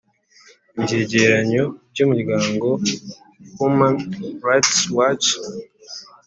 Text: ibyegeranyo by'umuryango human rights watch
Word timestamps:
ibyegeranyo 0.77 1.63
by'umuryango 1.91 2.67
human 3.57 3.95
rights 4.47 4.77
watch 4.95 5.27